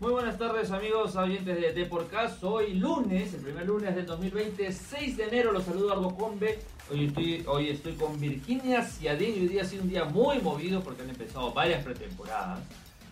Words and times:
Muy 0.00 0.10
buenas 0.10 0.36
tardes 0.36 0.72
amigos 0.72 1.14
oyentes 1.14 1.60
de 1.60 1.72
Deporcast. 1.72 2.42
Hoy 2.42 2.74
lunes, 2.74 3.32
el 3.32 3.40
primer 3.40 3.64
lunes 3.64 3.94
del 3.94 4.04
2020, 4.04 4.72
6 4.72 5.16
de 5.16 5.24
enero, 5.24 5.52
los 5.52 5.64
saludo 5.64 5.92
Ardo 5.92 6.16
Combe. 6.16 6.58
Hoy 6.90 7.06
estoy, 7.06 7.44
hoy 7.46 7.68
estoy 7.68 7.92
con 7.94 8.18
Virginia 8.20 8.82
Ciadín 8.82 9.36
y 9.36 9.42
hoy 9.42 9.48
día 9.48 9.62
ha 9.62 9.64
sido 9.64 9.84
un 9.84 9.88
día 9.88 10.04
muy 10.04 10.40
movido 10.40 10.82
porque 10.82 11.02
han 11.02 11.10
empezado 11.10 11.52
varias 11.52 11.84
pretemporadas. 11.84 12.58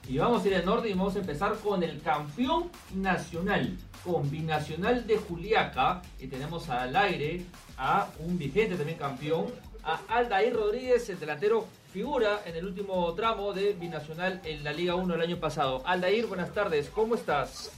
Y 0.08 0.18
vamos 0.18 0.44
a 0.44 0.48
ir 0.48 0.54
en 0.54 0.68
orden 0.68 0.90
y 0.90 0.94
vamos 0.94 1.14
a 1.14 1.20
empezar 1.20 1.56
con 1.58 1.84
el 1.84 2.02
campeón 2.02 2.68
nacional, 2.96 3.76
con 4.04 4.28
Binacional 4.28 5.06
de 5.06 5.18
Juliaca. 5.18 6.02
Y 6.18 6.26
tenemos 6.26 6.68
al 6.68 6.96
aire 6.96 7.44
a 7.76 8.08
un 8.18 8.36
vigente 8.36 8.74
también 8.74 8.98
campeón, 8.98 9.46
a 9.84 10.00
Aldair 10.08 10.54
Rodríguez, 10.54 11.08
el 11.10 11.20
delantero 11.20 11.64
figura 11.92 12.40
en 12.46 12.56
el 12.56 12.64
último 12.64 13.12
tramo 13.14 13.52
de 13.52 13.74
Binacional 13.74 14.40
en 14.44 14.64
la 14.64 14.72
Liga 14.72 14.94
1 14.94 15.14
el 15.14 15.20
año 15.20 15.38
pasado. 15.38 15.82
Aldair, 15.84 16.26
buenas 16.26 16.50
tardes, 16.54 16.88
¿cómo 16.88 17.14
estás? 17.14 17.70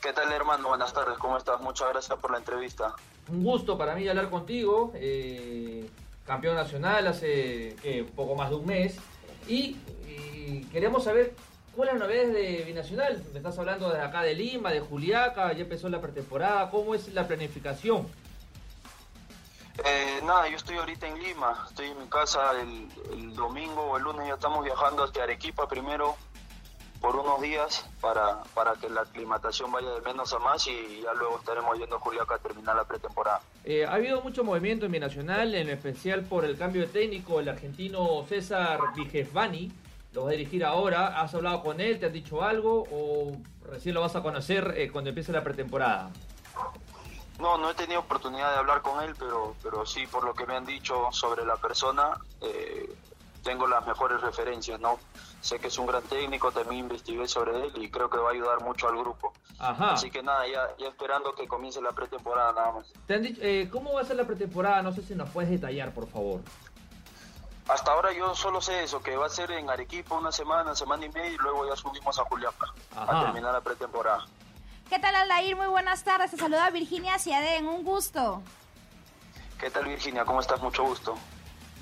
¿Qué 0.00 0.14
tal 0.14 0.32
hermano? 0.32 0.68
Buenas 0.68 0.94
tardes, 0.94 1.18
¿cómo 1.18 1.36
estás? 1.36 1.60
Muchas 1.60 1.90
gracias 1.90 2.18
por 2.18 2.30
la 2.30 2.38
entrevista. 2.38 2.94
Un 3.28 3.44
gusto 3.44 3.76
para 3.76 3.94
mí 3.94 4.08
hablar 4.08 4.30
contigo, 4.30 4.92
eh, 4.94 5.86
campeón 6.24 6.56
nacional 6.56 7.06
hace 7.06 7.76
poco 8.14 8.34
más 8.34 8.48
de 8.48 8.56
un 8.56 8.64
mes, 8.64 8.96
y, 9.46 9.76
queremos 10.72 11.04
saber 11.04 11.34
cuáles 11.74 11.94
las 11.94 12.02
novedades 12.02 12.32
de 12.32 12.64
Binacional. 12.64 13.22
Me 13.32 13.40
estás 13.40 13.58
hablando 13.58 13.90
de 13.90 14.00
acá 14.00 14.22
de 14.22 14.34
Lima, 14.34 14.70
de 14.70 14.80
Juliaca, 14.80 15.52
ya 15.52 15.62
empezó 15.62 15.90
la 15.90 16.00
pretemporada, 16.00 16.70
¿cómo 16.70 16.94
es 16.94 17.12
la 17.12 17.28
planificación? 17.28 18.06
Eh, 19.84 20.20
nada, 20.24 20.48
yo 20.48 20.56
estoy 20.56 20.76
ahorita 20.76 21.06
en 21.06 21.22
Lima, 21.22 21.66
estoy 21.68 21.88
en 21.88 21.98
mi 21.98 22.06
casa 22.06 22.52
el, 22.60 23.34
domingo 23.34 23.82
o 23.82 23.96
el 23.98 24.04
lunes 24.04 24.26
ya 24.26 24.34
estamos 24.34 24.64
viajando 24.64 25.04
hacia 25.04 25.24
Arequipa 25.24 25.68
primero 25.68 26.16
por 27.00 27.14
unos 27.14 27.42
días 27.42 27.86
para, 28.00 28.42
para 28.54 28.72
que 28.74 28.88
la 28.88 29.02
aclimatación 29.02 29.70
vaya 29.70 29.90
de 29.90 30.00
menos 30.00 30.32
a 30.32 30.38
más 30.38 30.66
y 30.66 31.02
ya 31.02 31.12
luego 31.12 31.38
estaremos 31.38 31.78
yendo 31.78 31.96
a 31.96 32.00
Juliaca 32.00 32.36
a 32.36 32.38
terminar 32.38 32.74
la 32.74 32.84
pretemporada. 32.84 33.42
Eh, 33.64 33.84
ha 33.84 33.92
habido 33.92 34.22
mucho 34.22 34.44
movimiento 34.44 34.86
en 34.86 34.92
Binacional, 34.92 35.54
en 35.54 35.68
especial 35.68 36.22
por 36.22 36.46
el 36.46 36.56
cambio 36.56 36.82
de 36.82 36.88
técnico, 36.88 37.38
el 37.38 37.48
argentino 37.50 38.24
César 38.26 38.80
Vigesvani, 38.94 39.70
lo 40.14 40.24
va 40.24 40.30
a 40.30 40.32
dirigir 40.32 40.64
ahora, 40.64 41.20
¿has 41.20 41.34
hablado 41.34 41.62
con 41.62 41.80
él, 41.82 42.00
te 42.00 42.06
han 42.06 42.12
dicho 42.12 42.42
algo 42.42 42.84
o 42.90 43.36
recién 43.70 43.94
lo 43.94 44.00
vas 44.00 44.16
a 44.16 44.22
conocer 44.22 44.72
eh, 44.76 44.90
cuando 44.90 45.10
empiece 45.10 45.30
la 45.30 45.44
pretemporada? 45.44 46.10
No, 47.38 47.58
no 47.58 47.70
he 47.70 47.74
tenido 47.74 48.00
oportunidad 48.00 48.52
de 48.52 48.58
hablar 48.58 48.82
con 48.82 49.02
él, 49.02 49.14
pero, 49.18 49.54
pero 49.62 49.84
sí, 49.84 50.06
por 50.06 50.24
lo 50.24 50.34
que 50.34 50.46
me 50.46 50.56
han 50.56 50.64
dicho 50.64 51.08
sobre 51.12 51.44
la 51.44 51.56
persona, 51.56 52.18
eh, 52.40 52.88
tengo 53.42 53.66
las 53.66 53.86
mejores 53.86 54.20
referencias, 54.20 54.80
¿no? 54.80 54.98
Sé 55.40 55.58
que 55.58 55.68
es 55.68 55.78
un 55.78 55.86
gran 55.86 56.02
técnico, 56.02 56.50
también 56.50 56.80
investigué 56.80 57.28
sobre 57.28 57.66
él 57.66 57.72
y 57.76 57.90
creo 57.90 58.10
que 58.10 58.18
va 58.18 58.30
a 58.30 58.32
ayudar 58.32 58.60
mucho 58.62 58.88
al 58.88 58.98
grupo. 58.98 59.32
Ajá. 59.58 59.92
Así 59.92 60.10
que 60.10 60.22
nada, 60.22 60.46
ya, 60.48 60.76
ya 60.78 60.88
esperando 60.88 61.32
que 61.34 61.46
comience 61.46 61.80
la 61.80 61.92
pretemporada 61.92 62.52
nada 62.52 62.72
más. 62.72 62.86
¿Te 63.06 63.14
han 63.14 63.22
dicho, 63.22 63.40
eh, 63.42 63.68
¿Cómo 63.70 63.92
va 63.92 64.00
a 64.00 64.04
ser 64.04 64.16
la 64.16 64.24
pretemporada? 64.24 64.82
No 64.82 64.92
sé 64.92 65.02
si 65.02 65.14
nos 65.14 65.30
puedes 65.30 65.50
detallar, 65.50 65.92
por 65.92 66.08
favor. 66.08 66.40
Hasta 67.68 67.92
ahora 67.92 68.12
yo 68.12 68.34
solo 68.34 68.60
sé 68.60 68.84
eso, 68.84 69.02
que 69.02 69.16
va 69.16 69.26
a 69.26 69.28
ser 69.28 69.50
en 69.50 69.68
Arequipa 69.68 70.16
una 70.16 70.30
semana, 70.32 70.74
semana 70.74 71.04
y 71.04 71.08
media 71.10 71.32
y 71.32 71.36
luego 71.36 71.68
ya 71.68 71.76
subimos 71.76 72.18
a 72.18 72.24
Juliaca 72.24 72.66
a 72.96 73.24
terminar 73.24 73.52
la 73.52 73.60
pretemporada. 73.60 74.24
¿Qué 74.88 75.00
tal, 75.00 75.16
Aldair? 75.16 75.56
Muy 75.56 75.66
buenas 75.66 76.04
tardes. 76.04 76.30
Te 76.30 76.36
saluda 76.36 76.70
Virginia 76.70 77.18
Ciadén. 77.18 77.66
Un 77.66 77.82
gusto. 77.82 78.42
¿Qué 79.58 79.68
tal, 79.68 79.84
Virginia? 79.86 80.24
¿Cómo 80.24 80.40
estás? 80.40 80.62
Mucho 80.62 80.84
gusto. 80.84 81.16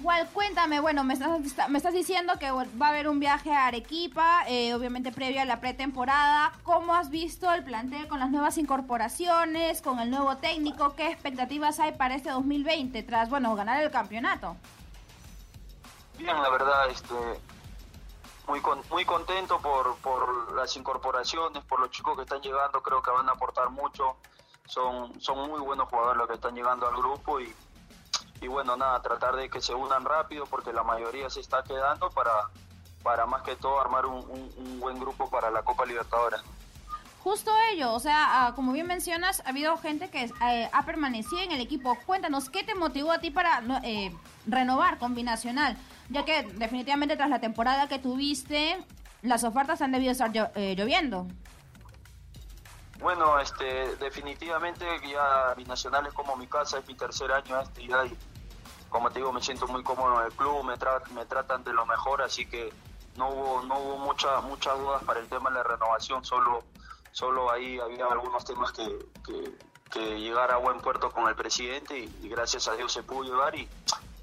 Igual, 0.00 0.28
cuéntame, 0.32 0.81
bueno, 0.81 1.04
me 1.04 1.15
estás, 1.15 1.69
me 1.69 1.78
estás 1.78 1.94
diciendo 1.94 2.34
que 2.38 2.50
va 2.50 2.87
a 2.87 2.88
haber 2.88 3.09
un 3.09 3.20
viaje 3.20 3.53
a 3.53 3.66
Arequipa, 3.66 4.42
eh, 4.48 4.75
obviamente 4.75 5.12
previo 5.12 5.41
a 5.41 5.44
la 5.44 5.60
pretemporada. 5.60 6.53
¿Cómo 6.65 6.94
has 6.94 7.10
visto 7.10 7.53
el 7.53 7.62
plantel 7.62 8.09
con 8.09 8.19
las 8.19 8.31
nuevas 8.31 8.59
incorporaciones, 8.59 9.82
con 9.82 10.00
el 10.00 10.10
nuevo 10.10 10.36
técnico? 10.38 10.94
¿Qué 10.97 11.10
expectativas 11.10 11.78
hay 11.78 11.92
para 11.92 12.16
este 12.16 12.31
2020 12.31 13.03
tras, 13.04 13.31
bueno, 13.31 13.54
ganar 13.54 13.82
el 13.82 13.91
campeonato? 13.91 14.56
Bien, 16.19 16.36
la 16.42 16.50
verdad, 16.50 16.91
este, 16.91 17.15
muy 18.47 18.60
muy 18.91 19.05
contento 19.05 19.59
por, 19.60 19.97
por 19.97 20.53
las 20.53 20.77
incorporaciones, 20.77 21.65
por 21.65 21.81
los 21.81 21.91
chicos 21.91 22.16
que 22.16 22.22
están 22.22 22.41
llegando, 22.41 22.82
creo 22.82 23.03
que 23.03 23.10
van 23.10 23.28
a 23.28 23.32
aportar 23.32 23.71
mucho. 23.71 24.16
Son, 24.66 25.21
son 25.21 25.50
muy 25.50 25.60
buenos 25.60 25.88
jugadores 25.88 26.19
los 26.19 26.28
que 26.28 26.34
están 26.34 26.54
llegando 26.54 26.87
al 26.87 26.97
grupo 26.97 27.38
y, 27.41 27.54
y 28.41 28.49
bueno, 28.49 28.77
nada, 28.77 29.00
tratar 29.03 29.37
de 29.37 29.49
que 29.49 29.60
se 29.60 29.75
unan 29.75 30.04
rápido 30.04 30.47
porque 30.47 30.72
la 30.72 30.83
mayoría 30.83 31.28
se 31.31 31.41
está 31.41 31.62
quedando 31.62 32.10
para, 32.10 32.49
para 33.03 33.27
más 33.27 33.43
que 33.43 33.56
todo 33.56 33.81
armar 33.81 34.06
un, 34.06 34.50
un, 34.56 34.81
buen 34.81 34.99
grupo 34.99 35.28
para 35.28 35.50
la 35.50 35.62
Copa 35.62 35.84
Libertadores. 35.84 36.41
Justo 37.22 37.50
ello, 37.72 37.94
o 37.94 38.00
sea, 38.00 38.47
ah, 38.47 38.54
como 38.54 38.72
bien 38.72 38.87
mencionas, 38.87 39.43
ha 39.47 39.50
habido 39.50 39.77
gente 39.78 40.10
que 40.10 40.25
eh, 40.25 40.71
ha 40.71 40.84
permanecido 40.84 41.41
en 41.41 41.53
el 41.53 41.60
equipo. 41.60 41.97
Cuéntanos, 42.04 42.50
¿qué 42.50 42.65
te 42.65 42.75
motivó 42.75 43.12
a 43.12 43.19
ti 43.19 43.31
para 43.31 43.62
eh, 43.83 44.15
renovar 44.47 44.99
con 44.99 45.15
Binacional? 45.15 45.78
Ya 46.10 46.25
que 46.25 46.42
definitivamente 46.42 47.16
tras 47.16 47.31
la 47.31 47.41
temporada 47.41 47.88
que 47.88 47.98
tuviste, 47.98 48.84
las 49.22 49.44
ofertas 49.44 49.81
han 49.82 49.92
debido 49.92 50.12
estar 50.12 50.31
eh, 50.54 50.75
lloviendo. 50.76 51.26
Bueno, 53.00 53.38
este, 53.41 53.97
definitivamente 53.97 54.87
ya 55.10 55.54
Binacional 55.56 56.06
es 56.06 56.15
como 56.15 56.37
mi 56.37 56.47
casa, 56.47 56.78
es 56.78 56.87
mi 56.87 56.94
tercer 56.94 57.32
año 57.32 57.60
este 57.60 57.82
y 57.82 57.88
como 58.88 59.10
te 59.10 59.19
digo 59.19 59.32
me 59.32 59.42
siento 59.42 59.66
muy 59.66 59.82
cómodo 59.82 60.20
en 60.20 60.26
el 60.26 60.32
club, 60.32 60.62
me, 60.65 60.75
me 61.15 61.26
tratan 61.26 61.65
de 61.65 61.72
lo 61.72 61.84
mejor, 61.84 62.22
así 62.22 62.47
que 62.47 62.72
no 63.16 63.28
hubo 63.28 63.62
no 63.65 63.78
hubo 63.78 63.98
mucha, 63.98 64.41
muchas 64.42 64.78
dudas 64.78 65.03
para 65.03 65.21
el 65.21 65.28
tema 65.28 65.50
de 65.50 65.56
la 65.56 65.62
renovación, 65.65 66.25
solo 66.25 66.62
solo 67.10 67.50
ahí 67.50 67.78
había 67.81 68.06
algunos 68.06 68.44
temas 68.44 68.72
que, 68.72 69.06
que, 69.91 70.19
llegar 70.19 70.50
a 70.50 70.56
buen 70.56 70.81
puerto 70.81 71.10
con 71.10 71.28
el 71.28 71.36
presidente 71.36 71.98
y, 71.98 72.19
y 72.22 72.28
gracias 72.28 72.66
a 72.66 72.75
Dios 72.75 72.92
se 72.92 73.03
pudo 73.04 73.22
llevar 73.22 73.54
y 73.54 73.69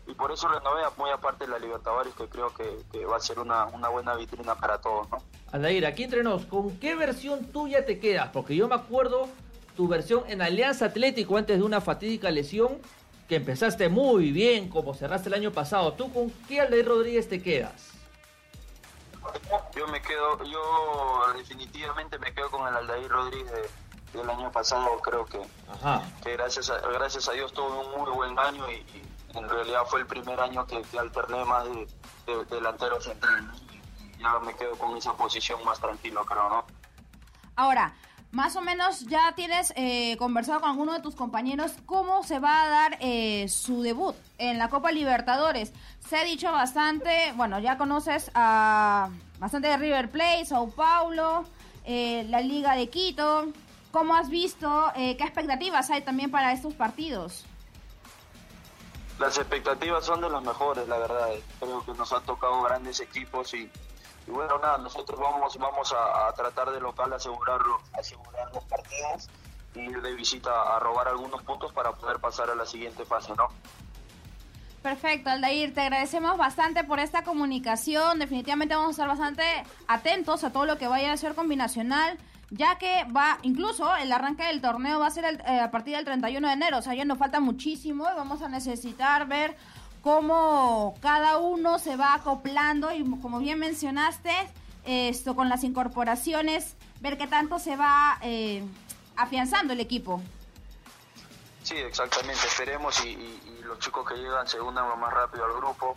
y 0.07 0.13
por 0.13 0.31
eso 0.31 0.47
renové 0.47 0.81
muy 0.97 1.09
aparte 1.09 1.45
de 1.45 1.51
la 1.51 1.59
Libertadores 1.59 2.13
que 2.16 2.28
creo 2.28 2.53
que, 2.53 3.06
va 3.06 3.17
a 3.17 3.19
ser 3.19 3.39
una, 3.39 3.66
buena 3.66 4.16
vitrina 4.16 4.56
para 4.56 4.79
todos, 4.79 5.09
¿no? 5.09 5.17
Aldair, 5.51 5.85
aquí 5.85 6.03
entre 6.03 6.23
nos, 6.23 6.45
¿con 6.45 6.78
qué 6.79 6.95
versión 6.95 7.45
tuya 7.51 7.85
te 7.85 8.00
quedas? 8.00 8.29
Porque 8.29 8.56
yo 8.56 8.67
me 8.67 8.75
acuerdo 8.75 9.28
tu 9.75 9.88
versión 9.88 10.23
en 10.28 10.41
Alianza 10.41 10.85
Atlético 10.85 11.38
antes 11.38 11.57
de 11.57 11.63
una 11.63 11.81
fatídica 11.81 12.31
lesión 12.31 12.79
que 13.28 13.38
empezaste 13.38 13.90
muy 13.90 14.31
bien 14.31 14.69
como 14.69 14.94
cerraste 14.94 15.29
el 15.29 15.35
año 15.35 15.51
pasado. 15.51 15.94
¿Tú 15.94 16.11
con 16.11 16.29
qué 16.47 16.61
Aldair 16.61 16.85
Rodríguez 16.85 17.29
te 17.29 17.41
quedas? 17.41 17.91
Yo 19.75 19.88
me 19.88 20.01
quedo, 20.01 20.44
yo 20.44 21.34
definitivamente 21.38 22.17
me 22.19 22.34
quedo 22.34 22.50
con 22.50 22.67
el 22.67 22.75
Aldair 22.75 23.09
Rodríguez 23.09 23.69
del 24.13 24.29
año 24.29 24.51
pasado, 24.51 25.00
creo 25.00 25.25
que, 25.25 25.40
que 26.23 26.34
gracias, 26.34 26.69
a, 26.69 26.79
gracias 26.79 27.29
a 27.29 27.31
Dios 27.31 27.53
tuvo 27.53 27.67
un 27.79 28.01
muy 28.01 28.11
buen 28.11 28.38
año 28.38 28.69
y 28.69 28.84
en 29.33 29.49
realidad 29.49 29.81
fue 29.87 30.01
el 30.01 30.07
primer 30.07 30.39
año 30.39 30.65
que, 30.65 30.83
alterné 30.97 31.45
más 31.45 31.65
de, 31.65 32.45
delantero 32.49 32.99
central. 33.01 33.51
Ya 34.19 34.39
me 34.39 34.55
quedo 34.55 34.77
con 34.77 34.95
esa 34.97 35.13
posición 35.13 35.63
más 35.65 35.79
tranquilo, 35.79 36.23
creo, 36.25 36.49
¿no? 36.49 36.65
Ahora, 37.55 37.93
más 38.31 38.55
o 38.55 38.61
menos 38.61 39.01
ya 39.07 39.33
tienes 39.35 39.73
eh, 39.75 40.16
conversado 40.17 40.61
con 40.61 40.69
alguno 40.69 40.93
de 40.93 41.01
tus 41.01 41.16
compañeros 41.16 41.73
cómo 41.85 42.23
se 42.23 42.39
va 42.39 42.63
a 42.63 42.69
dar 42.69 42.97
eh, 43.01 43.47
su 43.49 43.81
debut 43.81 44.16
en 44.37 44.57
la 44.57 44.69
Copa 44.69 44.91
Libertadores. 44.91 45.73
Se 46.07 46.17
ha 46.17 46.23
dicho 46.23 46.51
bastante, 46.51 47.34
bueno, 47.35 47.59
ya 47.59 47.77
conoces 47.77 48.31
a 48.34 49.09
bastante 49.39 49.67
de 49.69 49.77
River 49.77 50.11
Plate, 50.11 50.45
Sao 50.45 50.69
Paulo, 50.69 51.45
eh, 51.84 52.25
la 52.29 52.41
Liga 52.41 52.75
de 52.75 52.89
Quito. 52.89 53.47
¿Cómo 53.91 54.16
has 54.16 54.29
visto? 54.29 54.91
¿Qué 54.95 55.17
expectativas 55.19 55.89
hay 55.89 56.01
también 56.01 56.31
para 56.31 56.53
estos 56.53 56.73
partidos? 56.73 57.45
Las 59.22 59.38
expectativas 59.38 60.03
son 60.03 60.20
de 60.20 60.29
las 60.29 60.41
mejores, 60.41 60.88
la 60.88 60.97
verdad. 60.97 61.29
Creo 61.59 61.85
que 61.85 61.94
nos 61.94 62.12
han 62.12 62.23
tocado 62.23 62.64
grandes 62.64 63.00
equipos 63.00 63.53
y, 63.53 63.70
bueno, 64.28 64.58
nada, 64.58 64.79
nosotros 64.79 65.20
vamos 65.20 65.56
vamos 65.58 65.94
a, 65.96 66.34
tratar 66.34 66.72
de 66.72 66.82
local 66.82 67.14
asegurarlo, 67.14 67.79
asegurar 67.94 68.52
los 68.52 68.64
partidos 68.64 69.29
y 69.76 69.82
ir 69.82 70.02
de 70.02 70.14
visita 70.16 70.76
a 70.76 70.79
robar 70.79 71.08
algunos 71.08 71.44
puntos 71.44 71.72
para 71.72 71.91
poder 71.94 72.20
pasar 72.20 72.50
a 72.50 72.56
la 72.56 72.66
siguiente 72.66 73.06
fase, 73.06 73.34
¿no? 73.38 73.47
Perfecto, 74.82 75.29
Aldair, 75.29 75.76
te 75.76 75.82
agradecemos 75.82 76.35
bastante 76.38 76.84
por 76.84 77.00
esta 77.00 77.23
comunicación. 77.23 78.18
Definitivamente 78.18 78.73
vamos 78.73 78.90
a 78.90 78.91
estar 78.91 79.08
bastante 79.08 79.44
atentos 79.88 80.44
a 80.44 80.52
todo 80.52 80.66
lo 80.66 80.79
que 80.79 80.88
vaya 80.88 81.14
a 81.14 81.18
ser 81.18 81.35
combinacional 81.35 82.18
ya 82.51 82.77
que 82.77 83.05
va, 83.15 83.37
incluso 83.41 83.95
el 83.95 84.11
arranque 84.11 84.43
del 84.43 84.61
torneo 84.61 84.99
va 84.99 85.07
a 85.07 85.11
ser 85.11 85.25
el- 85.25 85.41
eh, 85.41 85.59
a 85.61 85.71
partir 85.71 85.95
del 85.95 86.05
31 86.05 86.47
de 86.47 86.53
enero, 86.53 86.77
o 86.77 86.81
sea, 86.81 86.93
ya 86.93 87.05
nos 87.05 87.17
falta 87.17 87.39
muchísimo 87.39 88.03
y 88.11 88.15
vamos 88.15 88.41
a 88.41 88.49
necesitar 88.49 89.25
ver 89.27 89.55
cómo 90.03 90.95
cada 91.01 91.37
uno 91.37 91.79
se 91.79 91.95
va 91.95 92.13
acoplando 92.13 92.91
y 92.93 93.03
como 93.21 93.39
bien 93.39 93.59
mencionaste, 93.59 94.31
esto 94.83 95.35
con 95.35 95.47
las 95.47 95.63
incorporaciones, 95.63 96.75
ver 97.01 97.17
qué 97.17 97.27
tanto 97.27 97.59
se 97.59 97.75
va 97.75 98.17
eh, 98.21 98.63
afianzando 99.15 99.73
el 99.73 99.79
equipo. 99.79 100.21
Sí, 101.63 101.75
exactamente, 101.77 102.45
esperemos 102.47 103.03
y, 103.05 103.09
y- 103.09 103.37
los 103.63 103.79
chicos 103.79 104.05
que 104.05 104.15
llegan 104.15 104.45
se 104.47 104.59
unan 104.59 104.89
lo 104.89 104.97
más 104.97 105.13
rápido 105.13 105.45
al 105.45 105.53
grupo. 105.53 105.93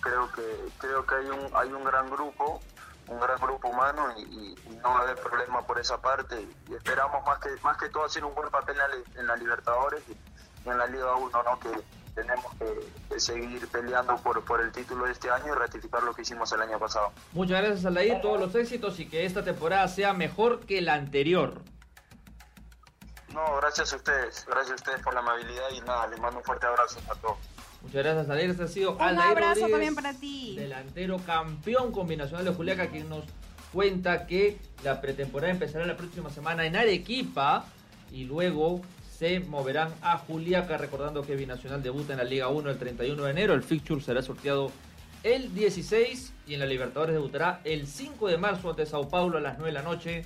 Creo 0.00 0.28
que 0.32 0.42
creo 0.78 1.06
que 1.06 1.14
hay 1.14 1.26
un 1.26 1.50
hay 1.54 1.72
un 1.72 1.84
gran 1.84 2.10
grupo, 2.10 2.60
un 3.08 3.20
gran 3.20 3.38
grupo 3.40 3.68
humano 3.68 4.12
y, 4.18 4.54
no 4.82 4.90
va 4.90 4.98
a 4.98 5.02
haber 5.02 5.16
problema 5.16 5.60
por 5.66 5.78
esa 5.78 6.00
parte 6.00 6.40
y 6.68 6.74
esperamos 6.74 7.24
más 7.24 7.38
que 7.38 7.50
más 7.62 7.76
que 7.76 7.88
todo 7.88 8.04
hacer 8.04 8.24
un 8.24 8.34
buen 8.34 8.50
papel 8.50 8.74
en 8.74 8.78
la, 8.78 8.88
li- 8.96 9.04
en 9.16 9.26
la 9.26 9.36
Libertadores 9.36 10.02
y, 10.08 10.68
en 10.68 10.78
la 10.78 10.86
Liga 10.86 11.14
1, 11.14 11.42
¿no? 11.42 11.60
Que 11.60 11.70
tenemos 12.14 12.46
que, 12.58 13.20
seguir 13.20 13.66
peleando 13.68 14.16
por 14.16 14.42
por 14.44 14.60
el 14.60 14.72
título 14.72 15.04
de 15.06 15.12
este 15.12 15.30
año 15.30 15.52
y 15.54 15.56
ratificar 15.56 16.02
lo 16.02 16.12
que 16.14 16.22
hicimos 16.22 16.50
el 16.52 16.62
año 16.62 16.78
pasado. 16.78 17.12
Muchas 17.32 17.60
gracias, 17.62 17.84
Alair, 17.86 18.20
todos 18.20 18.40
los 18.40 18.54
éxitos 18.54 18.98
y 19.00 19.08
que 19.08 19.24
esta 19.24 19.42
temporada 19.44 19.86
sea 19.88 20.12
mejor 20.12 20.60
que 20.66 20.80
la 20.80 20.94
anterior. 20.94 21.62
No, 23.32 23.56
gracias 23.56 23.92
a 23.92 23.96
ustedes, 23.96 24.44
gracias 24.46 24.72
a 24.72 24.74
ustedes 24.74 25.02
por 25.02 25.14
la 25.14 25.20
amabilidad 25.20 25.70
y 25.70 25.80
nada, 25.80 26.06
les 26.08 26.20
mando 26.20 26.38
un 26.38 26.44
fuerte 26.44 26.66
abrazo 26.66 27.00
a 27.10 27.14
todos. 27.14 27.38
Muchas 27.82 28.04
gracias, 28.04 28.30
Alair. 28.30 28.50
Este 28.50 28.62
ha 28.62 28.68
sido 28.68 28.92
Un 28.92 29.00
Aldair 29.02 29.30
abrazo 29.30 29.48
Rodríguez, 29.60 29.70
también 29.72 29.94
para 29.94 30.14
ti. 30.14 30.54
delantero 30.56 31.18
campeón 31.18 31.92
combinacional 31.92 32.44
de 32.44 32.52
Juliaca, 32.52 32.88
quien 32.88 33.08
nos 33.08 33.24
cuenta 33.72 34.26
que 34.26 34.58
la 34.84 35.00
pretemporada 35.00 35.52
empezará 35.52 35.86
la 35.86 35.96
próxima 35.96 36.30
semana 36.30 36.66
en 36.66 36.76
Arequipa 36.76 37.64
y 38.12 38.24
luego 38.24 38.82
se 39.18 39.40
moverán 39.40 39.88
a 40.02 40.18
Juliaca, 40.18 40.76
recordando 40.78 41.22
que 41.22 41.36
Binacional 41.36 41.82
debuta 41.82 42.12
en 42.12 42.18
la 42.18 42.24
Liga 42.24 42.48
1 42.48 42.70
el 42.70 42.78
31 42.78 43.24
de 43.24 43.30
enero. 43.30 43.54
El 43.54 43.62
fixture 43.62 44.00
será 44.00 44.20
sorteado 44.22 44.70
el 45.22 45.54
16 45.54 46.32
y 46.48 46.54
en 46.54 46.60
la 46.60 46.66
Libertadores 46.66 47.14
debutará 47.14 47.60
el 47.64 47.86
5 47.86 48.28
de 48.28 48.36
marzo 48.38 48.70
ante 48.70 48.84
Sao 48.86 49.08
Paulo 49.08 49.38
a 49.38 49.40
las 49.40 49.58
9 49.58 49.70
de 49.72 49.78
la 49.78 49.82
noche. 49.82 50.24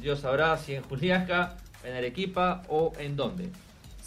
Dios 0.00 0.20
sabrá 0.20 0.56
si 0.56 0.74
en 0.74 0.82
Juliaca, 0.82 1.56
en 1.84 1.94
Arequipa 1.94 2.62
o 2.68 2.92
en 2.98 3.14
dónde. 3.16 3.50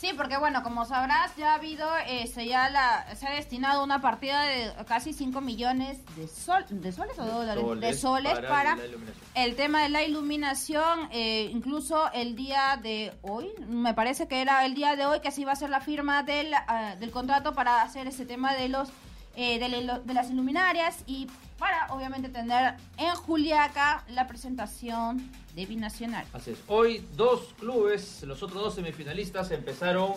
Sí, 0.01 0.13
porque 0.17 0.35
bueno, 0.37 0.63
como 0.63 0.83
sabrás, 0.85 1.35
ya 1.35 1.51
ha 1.51 1.55
habido, 1.57 1.87
este, 2.07 2.47
ya 2.47 2.69
la, 2.71 3.05
se 3.15 3.27
ha 3.27 3.35
destinado 3.35 3.83
una 3.83 4.01
partida 4.01 4.41
de 4.45 4.73
casi 4.87 5.13
5 5.13 5.41
millones 5.41 5.99
de, 6.15 6.27
sol, 6.27 6.65
de 6.71 6.91
soles 6.91 7.19
o 7.19 7.23
dólares, 7.23 7.63
de 7.79 7.93
soles 7.93 8.39
para, 8.39 8.83
iluminación. 8.83 9.27
el 9.35 9.55
tema 9.55 9.83
de 9.83 9.89
la 9.89 10.03
iluminación, 10.03 11.07
eh, 11.11 11.51
incluso 11.53 12.11
el 12.13 12.35
día 12.35 12.79
de 12.81 13.13
hoy, 13.21 13.49
me 13.67 13.93
parece 13.93 14.27
que 14.27 14.41
era 14.41 14.65
el 14.65 14.73
día 14.73 14.95
de 14.95 15.05
hoy 15.05 15.19
que 15.19 15.29
se 15.29 15.41
iba 15.41 15.51
a 15.51 15.53
hacer 15.53 15.69
la 15.69 15.81
firma 15.81 16.23
del, 16.23 16.51
ah, 16.55 16.95
del 16.99 17.11
contrato 17.11 17.53
para 17.53 17.83
hacer 17.83 18.07
ese 18.07 18.25
tema 18.25 18.55
de 18.55 18.69
los 18.69 18.89
eh, 19.35 19.59
de, 19.59 20.01
de 20.03 20.13
las 20.15 20.31
iluminarias 20.31 21.03
y 21.05 21.27
para 21.61 21.93
obviamente 21.93 22.27
tener 22.27 22.73
en 22.97 23.13
Juliaca 23.13 24.03
la 24.09 24.27
presentación 24.27 25.31
de 25.53 25.67
Binacional. 25.67 26.25
Así 26.33 26.51
es. 26.51 26.57
Hoy 26.65 27.05
dos 27.15 27.53
clubes, 27.59 28.23
los 28.23 28.41
otros 28.41 28.63
dos 28.63 28.73
semifinalistas 28.73 29.51
empezaron 29.51 30.13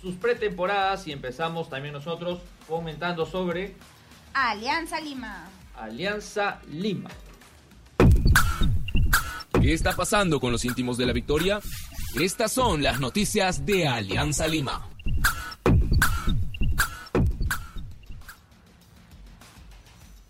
sus 0.00 0.14
pretemporadas 0.14 1.08
y 1.08 1.12
empezamos 1.12 1.68
también 1.68 1.94
nosotros 1.94 2.38
comentando 2.68 3.26
sobre 3.26 3.74
Alianza 4.34 5.00
Lima. 5.00 5.48
Alianza 5.76 6.60
Lima. 6.70 7.10
¿Qué 9.60 9.74
está 9.74 9.94
pasando 9.96 10.38
con 10.38 10.52
los 10.52 10.64
íntimos 10.64 10.96
de 10.96 11.06
la 11.06 11.12
victoria? 11.12 11.58
Estas 12.20 12.52
son 12.52 12.84
las 12.84 13.00
noticias 13.00 13.66
de 13.66 13.88
Alianza 13.88 14.46
Lima. 14.46 14.93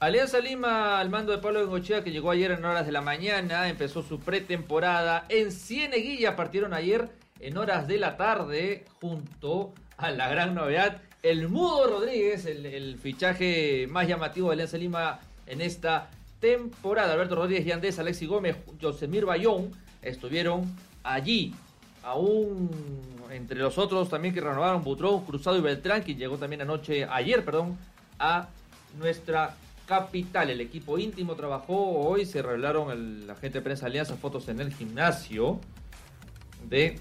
Alianza 0.05 0.39
Lima, 0.39 1.01
al 1.01 1.09
mando 1.09 1.33
de 1.33 1.39
Pablo 1.39 1.61
Bengochea, 1.61 2.05
que 2.05 2.11
llegó 2.11 2.31
ayer 2.31 2.51
en 2.51 2.62
horas 2.62 2.85
de 2.85 2.93
la 2.93 3.01
mañana, 3.01 3.71
empezó 3.71 4.03
su 4.03 4.21
pretemporada 4.21 5.25
en 5.31 5.51
Cieneguilla. 5.51 6.37
Partieron 6.37 6.75
ayer 6.75 7.09
en 7.41 7.56
horas 7.56 7.89
de 7.89 7.97
la 7.97 8.19
tarde, 8.19 8.85
junto 9.01 9.73
a 9.97 10.11
la 10.11 10.29
gran 10.29 10.55
novedad, 10.55 11.01
el 11.23 11.49
Mudo 11.49 11.87
Rodríguez, 11.87 12.45
el, 12.45 12.99
fichaje 12.99 13.87
más 13.89 14.06
llamativo 14.06 14.49
de 14.49 14.53
Alianza 14.53 14.77
Lima 14.77 15.21
en 15.47 15.62
esta 15.62 16.11
temporada. 16.39 17.15
Alberto 17.15 17.37
Rodríguez, 17.37 17.65
Yandés, 17.65 17.99
Alexi 17.99 18.27
Gómez, 18.27 18.56
Josemir 18.83 19.25
Bayón 19.25 19.71
estuvieron 20.03 20.65
allí. 21.03 21.55
Aún 22.03 22.69
entre 23.31 23.59
los 23.59 23.79
otros 23.79 24.11
también 24.11 24.35
que 24.35 24.43
renovaron 24.43 24.85
Butrón, 24.85 25.25
Cruzado 25.25 25.56
y 25.56 25.62
Beltrán, 25.62 26.03
quien 26.03 26.19
llegó 26.19 26.37
también 26.37 26.61
anoche, 26.61 27.06
ayer, 27.06 27.43
perdón, 27.43 27.79
a 28.19 28.49
nuestra 28.99 29.56
capital. 29.87 30.51
El 30.51 30.61
equipo 30.61 30.99
íntimo 30.99 31.35
trabajó 31.35 31.77
hoy, 31.99 32.27
se 32.27 32.43
revelaron 32.43 32.91
el 32.91 33.31
agente 33.31 33.59
de 33.59 33.63
prensa 33.63 33.87
Alianza 33.87 34.17
fotos 34.17 34.49
en 34.49 34.61
el 34.61 34.73
gimnasio 34.73 35.61
de 36.69 36.99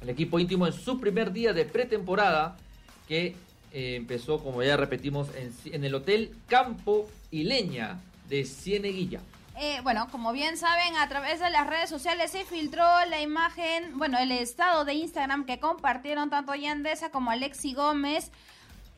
el 0.00 0.08
equipo 0.08 0.38
íntimo 0.38 0.66
en 0.66 0.72
su 0.72 0.98
primer 0.98 1.32
día 1.32 1.52
de 1.52 1.64
pretemporada 1.66 2.56
que 3.06 3.36
eh, 3.72 3.96
empezó, 3.96 4.42
como 4.42 4.62
ya 4.62 4.76
repetimos, 4.76 5.28
en, 5.34 5.52
en 5.72 5.84
el 5.84 5.94
Hotel 5.94 6.34
Campo 6.48 7.08
y 7.30 7.44
Leña 7.44 8.00
de 8.28 8.44
Cieneguilla. 8.44 9.20
Eh, 9.62 9.80
bueno, 9.82 10.08
como 10.10 10.32
bien 10.32 10.56
saben, 10.56 10.96
a 10.96 11.06
través 11.08 11.38
de 11.38 11.50
las 11.50 11.66
redes 11.66 11.90
sociales 11.90 12.30
se 12.30 12.46
filtró 12.46 12.82
la 13.10 13.20
imagen, 13.20 13.98
bueno, 13.98 14.18
el 14.18 14.32
estado 14.32 14.86
de 14.86 14.94
Instagram 14.94 15.44
que 15.44 15.60
compartieron 15.60 16.30
tanto 16.30 16.54
Yandesa 16.54 17.10
como 17.10 17.30
Alexi 17.30 17.74
Gómez. 17.74 18.30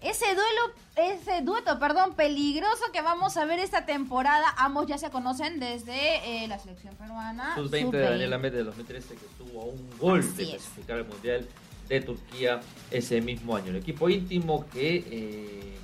Ese 0.02 0.26
duelo, 0.26 0.74
ese 0.96 1.42
dueto, 1.42 1.78
perdón, 1.78 2.14
peligroso 2.14 2.82
que 2.92 3.02
vamos 3.02 3.36
a 3.36 3.44
ver 3.44 3.60
esta 3.60 3.86
temporada. 3.86 4.46
Ambos 4.56 4.86
ya 4.86 4.98
se 4.98 5.10
conocen 5.10 5.60
desde 5.60 6.44
eh, 6.44 6.48
la 6.48 6.58
selección 6.58 6.94
peruana. 6.96 7.54
Sub-20 7.54 7.70
de 7.70 7.80
sub-20. 7.82 8.10
Daniel 8.10 8.32
Ahmed 8.32 8.52
de 8.52 8.64
2013 8.64 9.14
que 9.14 9.26
estuvo 9.26 9.62
a 9.62 9.64
un 9.66 9.98
gol 9.98 10.20
Así 10.20 10.44
de 10.44 10.50
clasificar 10.50 10.98
al 10.98 11.06
Mundial 11.06 11.48
de 11.88 12.00
Turquía 12.00 12.60
ese 12.90 13.20
mismo 13.20 13.54
año. 13.54 13.70
El 13.70 13.76
equipo 13.76 14.08
íntimo 14.08 14.66
que 14.72 15.04
eh, 15.08 15.76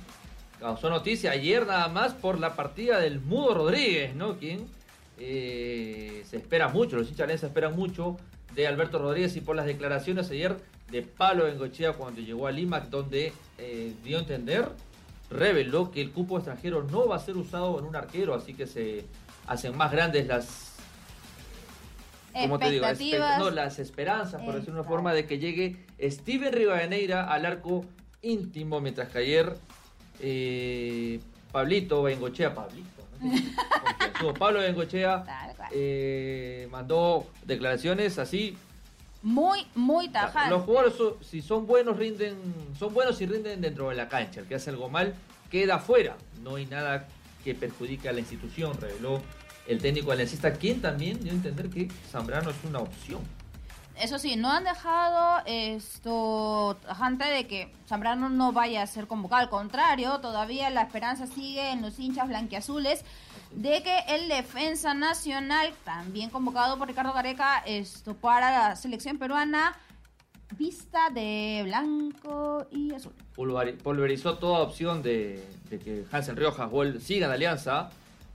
causó 0.59 0.89
noticia 0.89 1.31
ayer 1.31 1.65
nada 1.65 1.87
más 1.87 2.13
por 2.13 2.39
la 2.39 2.55
partida 2.55 2.99
del 2.99 3.21
Mudo 3.21 3.53
Rodríguez, 3.53 4.15
¿no? 4.15 4.37
Quien 4.37 4.67
eh, 5.17 6.23
se 6.29 6.37
espera 6.37 6.67
mucho, 6.67 6.97
los 6.97 7.09
hinchas 7.09 7.43
esperan 7.43 7.75
mucho 7.75 8.17
de 8.53 8.67
Alberto 8.67 8.99
Rodríguez 8.99 9.35
y 9.37 9.41
por 9.41 9.55
las 9.55 9.65
declaraciones 9.65 10.29
ayer 10.29 10.57
de 10.91 11.01
Pablo 11.01 11.45
Bengochea 11.45 11.93
cuando 11.93 12.21
llegó 12.21 12.47
a 12.47 12.51
Lima, 12.51 12.79
donde 12.79 13.33
eh, 13.57 13.93
dio 14.03 14.17
a 14.17 14.21
entender, 14.21 14.69
reveló 15.29 15.91
que 15.91 16.01
el 16.01 16.11
cupo 16.11 16.37
extranjero 16.37 16.83
no 16.83 17.07
va 17.07 17.17
a 17.17 17.19
ser 17.19 17.37
usado 17.37 17.79
en 17.79 17.85
un 17.85 17.95
arquero, 17.95 18.33
así 18.33 18.53
que 18.53 18.67
se 18.67 19.05
hacen 19.47 19.75
más 19.77 19.91
grandes 19.91 20.27
las 20.27 20.69
¿cómo 22.33 22.59
te 22.59 22.69
digo? 22.71 22.85
No, 23.37 23.49
las 23.49 23.79
esperanzas, 23.79 24.41
por 24.41 24.55
decirlo 24.55 24.75
de 24.75 24.79
una 24.81 24.89
forma, 24.89 25.13
de 25.13 25.25
que 25.25 25.39
llegue 25.39 25.77
Steven 26.01 26.53
Rivadeneira 26.53 27.31
al 27.31 27.45
arco 27.45 27.85
íntimo, 28.21 28.81
mientras 28.81 29.09
que 29.09 29.19
ayer 29.19 29.55
eh, 30.19 31.19
Pablito 31.51 32.03
Bengochea, 32.03 32.53
Pablito. 32.53 32.89
Pablo 34.39 34.59
Bengochea 34.59 35.23
eh, 35.71 36.67
mandó 36.71 37.27
declaraciones 37.45 38.17
así. 38.17 38.57
Muy, 39.21 39.67
muy 39.75 40.09
tajante. 40.09 40.49
Los 40.49 40.63
jugadores, 40.63 40.95
si 41.21 41.41
son 41.41 41.67
buenos, 41.67 41.97
rinden, 41.97 42.37
son 42.77 42.93
buenos 42.93 43.19
y 43.21 43.25
rinden 43.25 43.61
dentro 43.61 43.89
de 43.89 43.95
la 43.95 44.07
cancha. 44.07 44.39
El 44.39 44.47
que 44.47 44.55
hace 44.55 44.69
algo 44.69 44.89
mal 44.89 45.13
queda 45.51 45.79
fuera. 45.79 46.15
No 46.41 46.55
hay 46.55 46.65
nada 46.65 47.07
que 47.43 47.53
perjudique 47.53 48.07
a 48.07 48.13
la 48.13 48.19
institución, 48.19 48.79
reveló 48.79 49.21
el 49.67 49.81
técnico 49.81 50.11
aliancista, 50.11 50.53
quien 50.53 50.81
también 50.81 51.19
dio 51.21 51.31
a 51.31 51.35
entender 51.35 51.69
que 51.69 51.89
Zambrano 52.09 52.49
es 52.49 52.57
una 52.63 52.79
opción. 52.79 53.21
Eso 53.99 54.17
sí, 54.17 54.37
no 54.37 54.49
han 54.49 54.63
dejado 54.63 55.41
esto 55.45 56.77
tajante 56.85 57.25
de 57.25 57.47
que 57.47 57.73
Zambrano 57.85 58.29
no 58.29 58.53
vaya 58.53 58.81
a 58.81 58.87
ser 58.87 59.07
convocado. 59.07 59.41
Al 59.41 59.49
contrario, 59.49 60.19
todavía 60.21 60.69
la 60.69 60.83
esperanza 60.83 61.27
sigue 61.27 61.71
en 61.71 61.81
los 61.81 61.99
hinchas 61.99 62.29
blanquiazules 62.29 63.03
de 63.51 63.83
que 63.83 63.99
el 64.09 64.29
defensa 64.29 64.93
nacional, 64.93 65.73
también 65.83 66.29
convocado 66.29 66.77
por 66.77 66.87
Ricardo 66.87 67.13
Gareca, 67.13 67.59
esto 67.65 68.13
para 68.15 68.51
la 68.51 68.75
selección 68.75 69.17
peruana, 69.17 69.77
vista 70.57 71.09
de 71.09 71.61
blanco 71.65 72.67
y 72.71 72.93
azul. 72.93 73.13
Pulverizó 73.35 74.37
toda 74.37 74.59
opción 74.59 75.01
de, 75.01 75.47
de 75.69 75.79
que 75.79 76.05
Hansen 76.11 76.35
Riojas 76.35 76.69
siga 77.01 77.27
en 77.27 77.33
Alianza, 77.33 77.89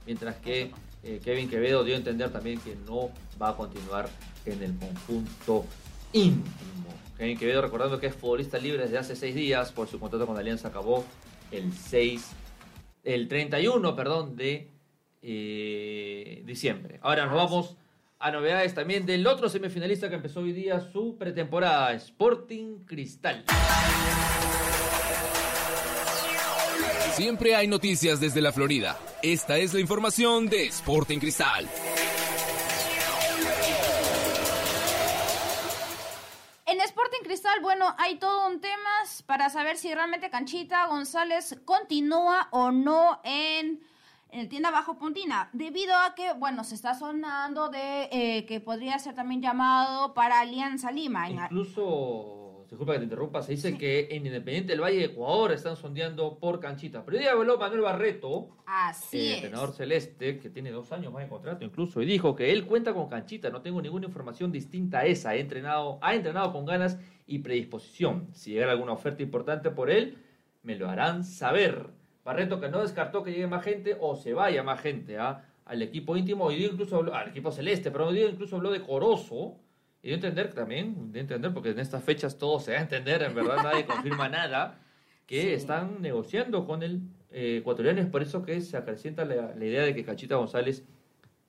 mientras 0.06 0.36
que 0.36 0.72
eh, 1.02 1.20
Kevin 1.22 1.48
Quevedo 1.48 1.84
dio 1.84 1.94
a 1.94 1.98
entender 1.98 2.30
también 2.32 2.60
que 2.60 2.76
no 2.86 3.10
va 3.40 3.50
a 3.50 3.56
continuar 3.56 4.08
en 4.46 4.62
el 4.62 4.76
conjunto 4.76 5.64
íntimo. 6.12 6.94
Kevin 7.16 7.38
Quevedo 7.38 7.62
recordando 7.62 8.00
que 8.00 8.08
es 8.08 8.14
futbolista 8.14 8.58
libre 8.58 8.84
desde 8.84 8.98
hace 8.98 9.14
seis 9.14 9.34
días, 9.34 9.70
por 9.72 9.88
su 9.88 10.00
contrato 10.00 10.26
con 10.26 10.36
Alianza 10.36 10.68
acabó 10.68 11.04
el 11.50 11.72
6, 11.72 12.30
el 13.04 13.28
31, 13.28 13.94
perdón, 13.94 14.36
de 14.36 14.73
eh, 15.26 16.42
diciembre. 16.44 16.98
Ahora 17.02 17.24
nos 17.26 17.34
vamos 17.34 17.76
a 18.18 18.30
novedades 18.30 18.74
también 18.74 19.06
del 19.06 19.26
otro 19.26 19.48
semifinalista 19.48 20.08
que 20.08 20.16
empezó 20.16 20.40
hoy 20.40 20.52
día 20.52 20.80
su 20.80 21.16
pretemporada, 21.16 21.92
Sporting 21.94 22.84
Cristal. 22.84 23.44
Siempre 27.14 27.54
hay 27.54 27.68
noticias 27.68 28.20
desde 28.20 28.42
la 28.42 28.52
Florida. 28.52 28.98
Esta 29.22 29.56
es 29.56 29.72
la 29.72 29.80
información 29.80 30.48
de 30.48 30.66
Sporting 30.66 31.18
Cristal. 31.20 31.68
En 36.66 36.80
Sporting 36.80 37.22
Cristal, 37.22 37.60
bueno, 37.62 37.94
hay 37.98 38.18
todo 38.18 38.48
un 38.48 38.60
tema 38.60 38.90
para 39.26 39.48
saber 39.48 39.76
si 39.76 39.94
realmente 39.94 40.28
Canchita 40.28 40.86
González 40.86 41.56
continúa 41.64 42.48
o 42.50 42.72
no 42.72 43.20
en, 43.22 43.80
el 44.34 44.48
tienda 44.48 44.70
Bajo 44.70 44.98
Puntina, 44.98 45.48
debido 45.52 45.94
a 45.96 46.14
que, 46.14 46.32
bueno, 46.32 46.64
se 46.64 46.74
está 46.74 46.94
sonando 46.94 47.68
de 47.68 48.08
eh, 48.10 48.46
que 48.46 48.60
podría 48.60 48.98
ser 48.98 49.14
también 49.14 49.40
llamado 49.40 50.12
para 50.14 50.40
Alianza 50.40 50.90
Lima. 50.90 51.30
Incluso 51.30 52.44
disculpa 52.74 52.94
que 52.94 52.98
te 52.98 53.04
interrumpa, 53.04 53.42
se 53.42 53.52
dice 53.52 53.78
que 53.78 54.08
en 54.10 54.26
Independiente 54.26 54.72
del 54.72 54.80
Valle 54.80 54.98
de 54.98 55.04
Ecuador 55.04 55.52
están 55.52 55.76
sondeando 55.76 56.38
por 56.38 56.58
Canchita. 56.58 57.04
Pero 57.04 57.16
hoy 57.16 57.22
día 57.22 57.32
habló 57.32 57.56
Manuel 57.56 57.82
Barreto, 57.82 58.48
Así 58.66 59.18
eh, 59.18 59.34
entrenador 59.36 59.72
celeste, 59.72 60.38
que 60.38 60.50
tiene 60.50 60.72
dos 60.72 60.90
años 60.90 61.12
más 61.12 61.22
de 61.22 61.28
contrato 61.28 61.64
incluso, 61.64 62.02
y 62.02 62.06
dijo 62.06 62.34
que 62.34 62.50
él 62.50 62.66
cuenta 62.66 62.92
con 62.92 63.08
Canchita, 63.08 63.50
no 63.50 63.62
tengo 63.62 63.80
ninguna 63.80 64.06
información 64.06 64.50
distinta 64.50 65.00
a 65.00 65.06
esa, 65.06 65.36
entrenado, 65.36 65.98
ha 66.02 66.14
entrenado 66.14 66.52
con 66.52 66.66
ganas 66.66 66.98
y 67.26 67.38
predisposición. 67.38 68.28
Si 68.32 68.52
llega 68.52 68.72
alguna 68.72 68.92
oferta 68.92 69.22
importante 69.22 69.70
por 69.70 69.90
él, 69.90 70.18
me 70.62 70.74
lo 70.76 70.88
harán 70.88 71.24
saber. 71.24 71.90
Barreto 72.24 72.60
que 72.60 72.68
no 72.68 72.82
descartó 72.82 73.22
que 73.22 73.32
llegue 73.32 73.46
más 73.46 73.64
gente 73.64 73.96
o 74.00 74.16
se 74.16 74.32
vaya 74.32 74.62
más 74.62 74.80
gente 74.80 75.18
¿ah? 75.18 75.44
al 75.64 75.82
equipo 75.82 76.16
íntimo, 76.16 76.44
hoy 76.44 76.56
día 76.56 76.68
incluso 76.68 76.96
habló, 76.96 77.14
al 77.14 77.28
equipo 77.28 77.52
celeste, 77.52 77.90
pero 77.90 78.08
hoy 78.08 78.16
día 78.16 78.28
incluso 78.28 78.56
habló 78.56 78.70
de 78.70 78.82
Corozo, 78.82 79.58
y 80.04 80.08
de 80.08 80.16
entender 80.16 80.52
también, 80.52 81.12
de 81.12 81.20
entender, 81.20 81.54
porque 81.54 81.70
en 81.70 81.78
estas 81.78 82.04
fechas 82.04 82.36
todo 82.36 82.60
se 82.60 82.72
va 82.72 82.78
a 82.78 82.82
entender, 82.82 83.22
en 83.22 83.34
verdad 83.34 83.56
nadie 83.62 83.86
confirma 83.86 84.28
nada, 84.28 84.78
que 85.26 85.54
están 85.54 86.02
negociando 86.02 86.66
con 86.66 86.82
el 86.82 87.00
eh, 87.30 87.58
ecuatoriano. 87.60 88.02
Es 88.02 88.08
por 88.08 88.20
eso 88.20 88.42
que 88.42 88.60
se 88.60 88.76
acrecienta 88.76 89.24
la, 89.24 89.56
idea 89.56 89.82
de 89.82 89.94
que 89.94 90.04
Cachita 90.04 90.36
González 90.36 90.84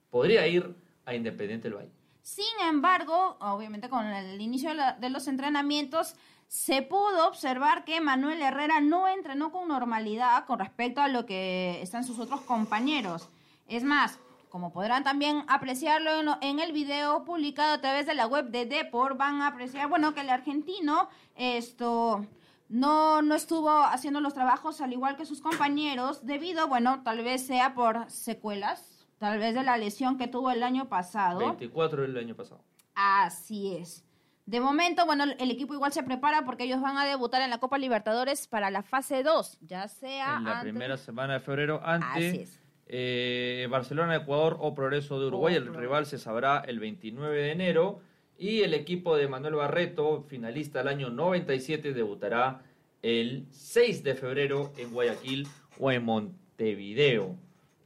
podría 0.09 0.47
ir 0.47 0.73
a 1.03 1.13
Independiente 1.13 1.67
del 1.67 1.77
Valle. 1.77 1.91
Sin 2.21 2.45
embargo, 2.65 3.35
obviamente 3.41 3.89
con 3.89 4.05
el 4.05 4.39
inicio 4.39 4.71
de, 5.01 5.09
los 5.09 5.27
entrenamientos, 5.27 6.15
se 6.47 6.81
pudo 6.81 7.27
observar 7.27 7.85
que 7.85 8.01
Manuel 8.01 8.41
Herrera 8.41 8.79
no 8.81 9.07
entrenó 9.07 9.51
con 9.51 9.67
normalidad 9.67 10.45
con 10.45 10.59
respecto 10.59 11.01
a 11.01 11.07
lo 11.07 11.25
que 11.25 11.81
están 11.81 12.03
sus 12.03 12.19
otros 12.19 12.41
compañeros. 12.41 13.29
Es 13.67 13.83
más, 13.83 14.19
como 14.49 14.71
podrán 14.71 15.03
también 15.03 15.43
apreciarlo 15.47 16.37
en, 16.41 16.59
el 16.59 16.71
video 16.71 17.25
publicado 17.25 17.73
a 17.73 17.81
través 17.81 18.05
de 18.05 18.15
la 18.15 18.25
web 18.25 18.51
de 18.51 18.65
Depor, 18.65 19.17
van 19.17 19.41
a 19.41 19.47
apreciar, 19.47 19.89
bueno, 19.89 20.13
que 20.13 20.21
el 20.21 20.29
argentino 20.29 21.09
esto 21.35 22.25
no, 22.69 23.21
no 23.21 23.35
estuvo 23.35 23.69
haciendo 23.69 24.21
los 24.21 24.33
trabajos 24.33 24.79
al 24.79 24.93
igual 24.93 25.17
que 25.17 25.25
sus 25.25 25.41
compañeros 25.41 26.25
debido, 26.25 26.69
bueno, 26.69 27.01
tal 27.03 27.21
vez 27.21 27.45
sea 27.45 27.73
por 27.73 28.09
secuelas, 28.09 29.05
tal 29.17 29.39
vez 29.39 29.55
de 29.55 29.63
la 29.63 29.75
lesión 29.75 30.17
que 30.17 30.27
tuvo 30.27 30.51
el 30.51 30.63
año 30.63 30.87
pasado. 30.87 31.39
24 31.39 32.03
del 32.03 32.17
año 32.17 32.35
pasado. 32.35 32.63
Así 32.93 33.75
es. 33.75 34.04
De 34.45 34.59
momento, 34.59 35.05
bueno, 35.05 35.23
el 35.23 35.51
equipo 35.51 35.73
igual 35.73 35.91
se 35.91 36.03
prepara 36.03 36.45
porque 36.45 36.65
ellos 36.65 36.79
van 36.81 36.97
a 36.97 37.05
debutar 37.05 37.41
en 37.41 37.49
la 37.49 37.57
Copa 37.57 37.77
Libertadores 37.77 38.47
para 38.47 38.69
la 38.69 38.83
fase 38.83 39.23
2, 39.23 39.59
ya 39.61 39.87
sea... 39.87 40.37
En 40.37 40.43
la 40.43 40.61
primera 40.61 40.97
semana 40.97 41.33
de 41.33 41.39
febrero, 41.39 41.81
antes 41.83 42.59
eh, 42.87 43.67
Barcelona, 43.69 44.15
Ecuador 44.15 44.57
o 44.59 44.75
Progreso 44.75 45.19
de 45.19 45.27
Uruguay. 45.27 45.55
El 45.55 45.73
rival 45.73 46.05
se 46.05 46.17
sabrá 46.17 46.63
el 46.67 46.79
29 46.79 47.35
de 47.35 47.51
enero. 47.51 47.99
Y 48.37 48.61
el 48.61 48.73
equipo 48.73 49.15
de 49.15 49.27
Manuel 49.27 49.55
Barreto, 49.55 50.21
finalista 50.27 50.79
del 50.79 50.89
año 50.89 51.09
97, 51.09 51.93
debutará 51.93 52.61
el 53.01 53.47
6 53.51 54.03
de 54.03 54.15
febrero 54.15 54.73
en 54.77 54.91
Guayaquil 54.91 55.47
o 55.79 55.91
en 55.91 56.03
Montevideo. 56.03 57.37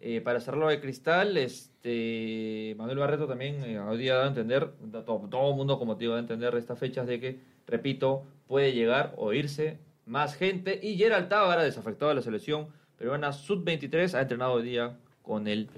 Eh, 0.02 0.22
para 0.22 0.40
cerrarlo 0.40 0.70
de 0.70 0.80
cristal, 0.80 1.36
este 1.36 2.74
Manuel 2.78 3.00
Barreto 3.00 3.28
también 3.28 3.62
eh, 3.66 3.80
hoy 3.80 3.98
día 3.98 4.16
da 4.16 4.24
a 4.24 4.28
entender, 4.28 4.72
todo, 5.06 5.50
el 5.50 5.56
mundo 5.56 5.78
como 5.78 5.98
te 5.98 6.06
digo, 6.06 6.14
da 6.14 6.20
a 6.20 6.22
entender 6.22 6.56
estas 6.56 6.80
fechas 6.80 7.06
de 7.06 7.20
que, 7.20 7.40
repito, 7.68 8.24
puede 8.48 8.72
llegar 8.72 9.14
o 9.18 9.34
irse 9.34 9.80
más 10.06 10.36
gente. 10.36 10.80
Y 10.82 10.96
Gerald 10.98 11.28
Tábara, 11.28 11.64
desafectado 11.64 12.10
de 12.10 12.16
la 12.16 12.22
selección, 12.22 12.70
peruana 12.98 13.34
sub-23 13.34 14.14
ha 14.14 14.22
entrenado 14.22 14.54
hoy 14.54 14.64
día 14.64 14.98
con 15.22 15.48
el 15.48 15.70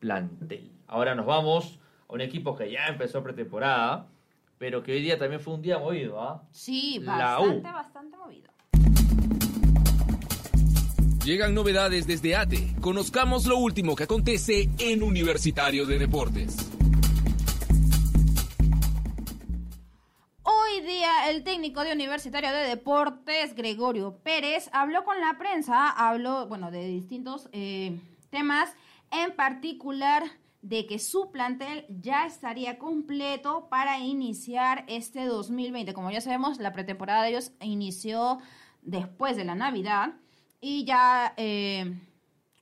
plantel. 0.00 0.72
Ahora 0.88 1.14
nos 1.14 1.26
vamos 1.26 1.78
a 2.08 2.14
un 2.14 2.20
equipo 2.20 2.56
que 2.56 2.72
ya 2.72 2.88
empezó 2.88 3.22
pretemporada, 3.22 4.08
pero 4.58 4.82
que 4.82 4.90
hoy 4.90 5.02
día 5.02 5.18
también 5.18 5.40
fue 5.40 5.54
un 5.54 5.62
día 5.62 5.78
movido, 5.78 6.20
¿ah? 6.20 6.42
Sí, 6.50 6.98
bastante, 6.98 7.70
bastante 7.70 8.16
movido. 8.16 8.50
Llegan 11.28 11.52
novedades 11.52 12.06
desde 12.06 12.34
ATE. 12.34 12.76
Conozcamos 12.80 13.44
lo 13.44 13.58
último 13.58 13.94
que 13.94 14.04
acontece 14.04 14.70
en 14.78 15.02
Universitario 15.02 15.84
de 15.84 15.98
Deportes. 15.98 16.56
Hoy 20.42 20.80
día 20.86 21.28
el 21.28 21.44
técnico 21.44 21.84
de 21.84 21.92
Universitario 21.92 22.50
de 22.50 22.66
Deportes, 22.68 23.54
Gregorio 23.54 24.16
Pérez, 24.22 24.70
habló 24.72 25.04
con 25.04 25.20
la 25.20 25.36
prensa, 25.36 25.90
habló, 25.90 26.46
bueno, 26.46 26.70
de 26.70 26.88
distintos 26.88 27.50
eh, 27.52 28.00
temas, 28.30 28.70
en 29.10 29.36
particular 29.36 30.22
de 30.62 30.86
que 30.86 30.98
su 30.98 31.30
plantel 31.30 31.84
ya 31.90 32.24
estaría 32.24 32.78
completo 32.78 33.68
para 33.68 33.98
iniciar 33.98 34.86
este 34.88 35.26
2020. 35.26 35.92
Como 35.92 36.10
ya 36.10 36.22
sabemos, 36.22 36.58
la 36.58 36.72
pretemporada 36.72 37.24
de 37.24 37.28
ellos 37.28 37.52
inició 37.60 38.38
después 38.80 39.36
de 39.36 39.44
la 39.44 39.54
Navidad 39.54 40.14
y 40.60 40.84
ya, 40.84 41.34
eh, 41.36 42.00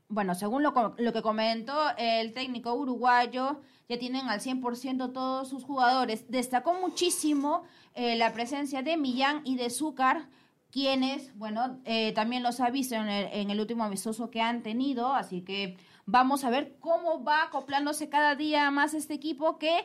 bueno, 0.08 0.34
según 0.34 0.62
lo, 0.62 0.94
lo 0.98 1.12
que 1.12 1.22
comentó 1.22 1.74
el 1.96 2.32
técnico 2.32 2.74
uruguayo, 2.74 3.60
ya 3.88 3.98
tienen 3.98 4.28
al 4.28 4.40
100% 4.40 5.12
todos 5.12 5.48
sus 5.48 5.64
jugadores. 5.64 6.30
Destacó 6.30 6.74
muchísimo 6.74 7.62
eh, 7.94 8.16
la 8.16 8.32
presencia 8.32 8.82
de 8.82 8.96
Millán 8.96 9.42
y 9.44 9.56
de 9.56 9.70
Zúcar, 9.70 10.28
quienes, 10.70 11.36
bueno, 11.38 11.80
eh, 11.84 12.12
también 12.12 12.42
los 12.42 12.60
ha 12.60 12.70
visto 12.70 12.96
en 12.96 13.08
el, 13.08 13.28
en 13.32 13.50
el 13.50 13.60
último 13.60 13.84
amistoso 13.84 14.30
que 14.30 14.40
han 14.40 14.62
tenido, 14.62 15.14
así 15.14 15.42
que 15.42 15.76
vamos 16.04 16.44
a 16.44 16.50
ver 16.50 16.76
cómo 16.80 17.24
va 17.24 17.44
acoplándose 17.44 18.08
cada 18.08 18.34
día 18.34 18.70
más 18.70 18.92
este 18.94 19.14
equipo 19.14 19.58
que, 19.58 19.84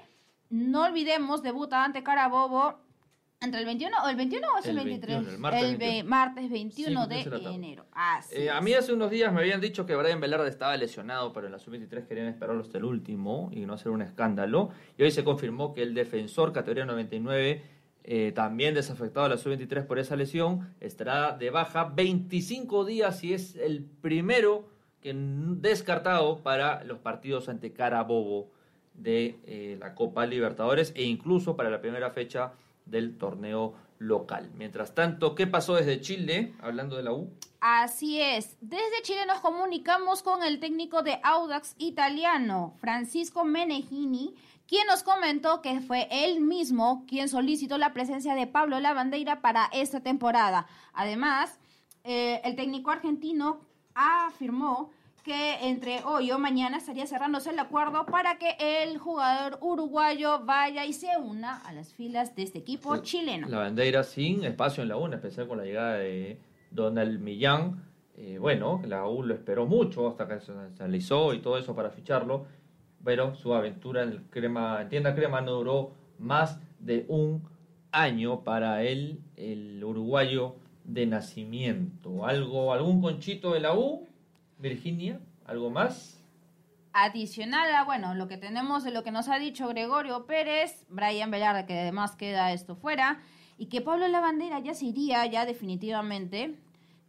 no 0.50 0.84
olvidemos, 0.84 1.44
debuta 1.44 1.86
ante 1.86 2.04
Carabobo 2.04 2.80
entre 3.42 3.60
el 3.60 3.66
21 3.66 3.98
o 4.06 4.08
el 4.08 4.16
21 4.16 4.48
o 4.48 4.60
es 4.60 4.66
el, 4.68 4.76
23? 4.76 5.28
el 5.28 5.38
martes 6.06 6.50
21, 6.50 7.08
de 7.08 7.22
enero. 7.22 7.86
Eh, 8.32 8.52
a 8.52 8.62
mí 8.62 8.74
hace 8.74 8.94
unos 8.94 9.10
días 9.10 9.34
me 9.34 9.40
habían 9.40 9.60
dicho 9.60 9.88
que 9.88 9.96
Brian 9.96 10.22
Velarde 10.22 10.48
estaba 10.48 10.78
lesionado, 10.78 11.34
pero 11.34 11.48
en 11.48 11.54
la 11.54 11.60
sub-23 11.60 12.08
querían 12.08 12.28
esperarlo 12.28 12.62
hasta 12.62 12.78
el 12.78 12.86
último 12.86 13.50
y 13.52 13.66
no 13.66 13.74
hacer 13.74 13.92
un 13.92 14.04
escándalo. 14.04 14.70
Y 14.96 15.04
hoy 15.04 15.12
se 15.12 15.24
confirmó 15.24 15.74
que 15.74 15.82
el 15.82 15.96
defensor 15.96 16.54
categoría 16.54 16.86
99, 16.86 17.64
eh, 18.04 18.32
también 18.36 18.76
desafectado 18.76 19.26
a 19.26 19.30
la 19.30 19.38
sub-23 19.38 19.88
por 19.88 19.98
esa 19.98 20.16
lesión, 20.16 20.76
estará 20.80 21.36
de 21.36 21.50
baja 21.50 21.86
25 21.86 22.86
días 22.86 23.24
y 23.24 23.34
es 23.34 23.56
el 23.56 23.84
primero 23.84 24.70
que 25.02 25.16
descartado 25.16 26.38
para 26.44 26.84
los 26.84 27.00
partidos 27.00 27.50
ante 27.50 27.74
Carabobo 27.74 28.52
de 28.94 29.40
eh, 29.48 29.78
la 29.80 29.96
Copa 29.96 30.28
Libertadores 30.28 30.94
e 30.96 31.06
incluso 31.06 31.56
para 31.56 31.72
la 31.72 31.82
primera 31.82 32.12
fecha 32.12 32.54
del 32.92 33.18
torneo 33.18 33.74
local. 33.98 34.52
Mientras 34.56 34.94
tanto, 34.94 35.34
¿qué 35.36 35.48
pasó 35.48 35.76
desde 35.76 36.02
Chile, 36.02 36.54
hablando 36.62 36.98
de 36.98 37.04
la 37.04 37.14
U? 37.14 37.32
Así 37.60 38.20
es, 38.20 38.58
desde 38.60 39.02
Chile 39.04 39.26
nos 39.28 39.40
comunicamos 39.40 40.24
con 40.24 40.44
el 40.44 40.60
técnico 40.60 41.04
de 41.04 41.20
Audax 41.24 41.76
italiano, 41.78 42.74
Francisco 42.80 43.44
Menegini, 43.44 44.36
quien 44.68 44.88
nos 44.88 45.04
comentó 45.04 45.62
que 45.62 45.80
fue 45.82 46.08
él 46.10 46.42
mismo 46.42 47.06
quien 47.08 47.30
solicitó 47.30 47.78
la 47.78 47.94
presencia 47.94 48.34
de 48.34 48.48
Pablo 48.48 48.80
Lavandeira 48.80 49.42
para 49.42 49.70
esta 49.74 50.02
temporada. 50.02 50.66
Además, 50.94 51.60
eh, 52.04 52.42
el 52.44 52.56
técnico 52.56 52.90
argentino 52.90 53.60
afirmó 53.94 54.92
que 55.24 55.68
entre 55.70 56.04
hoy 56.04 56.32
o 56.32 56.40
mañana 56.40 56.78
estaría 56.78 57.06
cerrándose 57.06 57.52
el 57.52 57.60
acuerdo 57.60 58.06
para 58.06 58.38
que 58.38 58.56
el 58.60 58.98
jugador 58.98 59.60
uruguayo 59.62 60.44
vaya 60.46 60.86
y 60.86 60.94
se 60.94 61.18
una 61.18 61.58
a 61.58 61.74
las 61.74 61.94
filas 61.94 62.36
de 62.36 62.44
este 62.44 62.60
equipo 62.60 62.98
chileno. 62.98 63.48
La 63.48 63.60
bandera 63.60 64.04
sin 64.04 64.44
espacio 64.44 64.84
en 64.84 64.90
la 64.90 64.98
U, 64.98 65.06
en 65.06 65.14
especial 65.14 65.48
con 65.48 65.60
la 65.60 65.66
llegada 65.66 65.96
de 65.96 66.40
Donald 66.72 67.20
Millán. 67.20 67.84
Eh, 68.18 68.38
bueno, 68.40 68.82
la 68.86 69.08
U 69.08 69.24
lo 69.24 69.34
esperó 69.34 69.66
mucho 69.66 70.08
hasta 70.08 70.28
que 70.28 70.40
se 70.40 70.52
analizó 70.52 71.34
y 71.34 71.40
todo 71.40 71.58
eso 71.58 71.76
para 71.76 71.92
ficharlo, 71.92 72.46
pero 73.04 73.36
su 73.36 73.54
aventura 73.54 74.04
en 74.04 74.10
el 74.10 74.22
crema, 74.24 74.82
en 74.82 74.90
tienda 74.90 75.14
crema 75.14 75.42
no 75.42 75.52
duró 75.52 75.94
más 76.18 76.60
de 76.80 77.06
un 77.08 77.44
año 77.92 78.44
para 78.44 78.84
él, 78.84 79.20
el 79.36 79.84
uruguayo 79.84 80.56
de 80.84 81.06
nacimiento. 81.06 82.26
Algo, 82.26 82.74
algún 82.74 83.02
conchito 83.02 83.54
de 83.54 83.60
la 83.60 83.76
U 83.76 84.08
Virginia, 84.62 85.20
¿algo 85.46 85.70
más? 85.70 86.22
adicional 86.94 87.74
a, 87.74 87.84
bueno, 87.84 88.16
lo 88.16 88.28
que 88.28 88.38
tenemos 88.38 88.84
de 88.84 88.92
lo 88.92 89.04
que 89.04 89.12
nos 89.12 89.30
ha 89.30 89.40
dicho 89.40 89.68
Gregorio 89.70 90.26
Pérez, 90.26 90.86
Brian 90.90 91.32
Velarde, 91.32 91.66
que 91.66 91.80
además 91.80 92.16
queda 92.16 92.52
esto 92.52 92.76
fuera, 92.76 93.22
y 93.58 93.68
que 93.68 93.82
Pablo 93.82 94.08
Lavandera 94.08 94.60
ya 94.60 94.74
se 94.74 94.86
iría, 94.86 95.26
ya 95.26 95.46
definitivamente, 95.46 96.56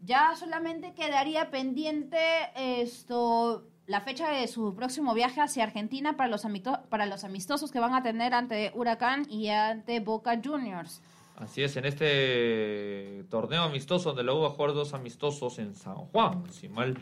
ya 0.01 0.35
solamente 0.37 0.95
quedaría 0.95 1.51
pendiente 1.51 2.19
esto 2.57 3.69
la 3.87 4.01
fecha 4.01 4.31
de 4.31 4.47
su 4.47 4.75
próximo 4.75 5.13
viaje 5.13 5.41
hacia 5.41 5.65
Argentina 5.65 6.17
para 6.17 6.29
los, 6.29 6.47
para 6.89 7.07
los 7.07 7.25
amistosos 7.25 7.73
que 7.73 7.81
van 7.81 7.95
a 7.95 8.03
tener 8.03 8.33
ante 8.33 8.71
Huracán 8.75 9.27
y 9.29 9.49
ante 9.49 10.01
Boca 10.01 10.41
Juniors. 10.43 11.03
Así 11.37 11.63
es, 11.63 11.77
en 11.77 11.87
este 11.87 13.25
torneo 13.29 13.63
amistoso 13.63 14.11
donde 14.11 14.23
luego 14.23 14.43
va 14.43 14.49
a 14.49 14.51
jugar 14.51 14.75
dos 14.75 14.95
amistosos 14.95 15.59
en 15.59 15.75
San 15.75 15.97
Juan, 15.97 16.45
si 16.53 16.69
mal 16.69 16.97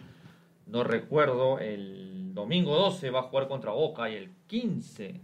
no 0.70 0.84
recuerdo, 0.84 1.58
el 1.58 2.32
domingo 2.34 2.74
12 2.76 3.10
va 3.10 3.20
a 3.20 3.22
jugar 3.24 3.48
contra 3.48 3.72
Boca 3.72 4.08
y 4.10 4.14
el 4.14 4.30
15, 4.46 5.20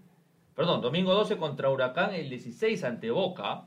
perdón, 0.55 0.81
domingo 0.81 1.15
12 1.15 1.37
contra 1.37 1.71
Huracán 1.71 2.15
el 2.15 2.29
16 2.29 2.83
ante 2.85 3.11
Boca, 3.11 3.67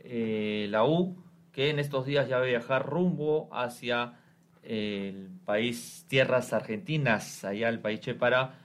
eh, 0.00 0.66
la 0.70 0.84
U, 0.84 1.16
que 1.52 1.70
en 1.70 1.78
estos 1.78 2.06
días 2.06 2.28
ya 2.28 2.36
va 2.36 2.44
a 2.44 2.46
viajar 2.46 2.86
rumbo 2.86 3.48
hacia 3.52 4.14
el 4.62 5.30
país 5.44 6.04
Tierras 6.08 6.52
Argentinas, 6.52 7.44
allá 7.44 7.68
el 7.68 7.80
país 7.80 8.00
Che 8.00 8.14
para 8.14 8.58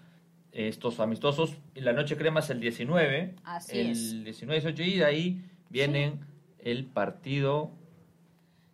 estos 0.52 1.00
amistosos. 1.00 1.58
La 1.76 1.94
noche 1.94 2.18
crema 2.18 2.42
es 2.42 2.50
el 2.50 2.60
19. 2.60 3.36
Así 3.44 3.80
el 3.80 4.24
19, 4.24 4.62
18 4.62 4.84
y 4.84 4.98
de 4.98 5.06
ahí 5.06 5.42
vienen 5.70 6.20
el 6.60 6.86
partido 6.86 7.72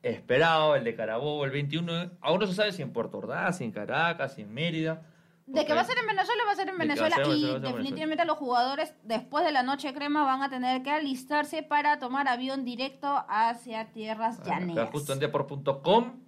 esperado, 0.03 0.75
el 0.75 0.83
de 0.83 0.95
Carabobo, 0.95 1.45
el 1.45 1.51
21. 1.51 2.11
Aún 2.21 2.39
no 2.39 2.47
se 2.47 2.53
sabe 2.53 2.71
si 2.71 2.81
en 2.81 2.93
Puerto 2.93 3.17
Ordaz, 3.17 3.57
si 3.57 3.63
en 3.63 3.71
Caracas, 3.71 4.35
si 4.35 4.41
en 4.41 4.53
Mérida. 4.53 5.01
De 5.45 5.65
que 5.65 5.73
va 5.73 5.81
a 5.81 5.85
ser 5.85 5.97
en 5.97 6.05
Venezuela, 6.05 6.43
va 6.45 6.51
a 6.51 6.55
ser 6.55 6.69
en 6.69 6.77
Venezuela. 6.77 7.17
y 7.27 7.59
definitivamente 7.59 8.23
los 8.23 8.37
jugadores, 8.37 8.93
después 9.03 9.43
de 9.43 9.51
la 9.51 9.63
noche 9.63 9.93
crema, 9.93 10.23
van 10.23 10.43
a 10.43 10.49
tener 10.49 10.83
que 10.83 10.91
alistarse 10.91 11.63
para 11.63 11.97
tomar 11.97 12.27
avión 12.27 12.65
directo 12.65 13.25
hacia 13.27 13.91
tierras 13.91 14.43
llaneras. 14.43 14.89
justo 14.91 15.13
en 15.13 15.19
depor.com. 15.19 16.19